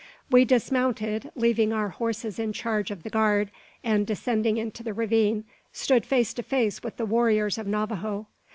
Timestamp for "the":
3.03-3.11, 4.81-4.95, 6.97-7.05